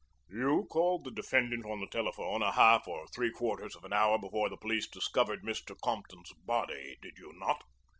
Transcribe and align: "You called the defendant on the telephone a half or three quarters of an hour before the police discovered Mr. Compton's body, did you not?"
"You 0.31 0.65
called 0.67 1.03
the 1.03 1.11
defendant 1.11 1.63
on 1.63 1.79
the 1.79 1.85
telephone 1.85 2.41
a 2.41 2.53
half 2.53 2.87
or 2.87 3.05
three 3.05 3.29
quarters 3.29 3.75
of 3.75 3.83
an 3.83 3.93
hour 3.93 4.17
before 4.17 4.49
the 4.49 4.57
police 4.57 4.87
discovered 4.87 5.43
Mr. 5.43 5.79
Compton's 5.79 6.33
body, 6.43 6.97
did 7.03 7.19
you 7.19 7.31
not?" 7.37 7.63